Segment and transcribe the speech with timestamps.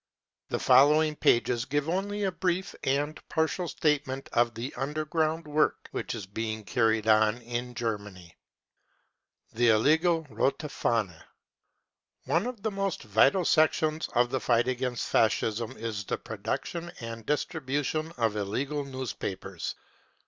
[0.49, 5.53] The following pages give only a brief and partial state ment of the" underground 55
[5.55, 8.35] work which is being carried on in Germany.
[9.53, 11.21] The Illegal "Rote Fahne."
[12.25, 16.91] One of the most vital sec tions of the fight against Fascism is the production
[17.01, 19.75] and dis tribution of illegal newspapers.